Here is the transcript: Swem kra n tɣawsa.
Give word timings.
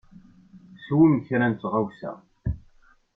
Swem 0.85 1.13
kra 1.25 1.47
n 1.47 1.53
tɣawsa. 1.61 2.13